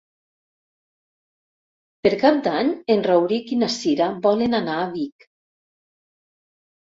Per 2.07 2.11
Cap 2.23 2.39
d'Any 2.47 2.71
en 2.93 3.05
Rauric 3.09 3.53
i 3.55 3.59
na 3.63 3.69
Cira 3.75 4.07
volen 4.23 4.61
anar 4.61 4.79
a 4.81 4.87
Vic. 4.95 5.27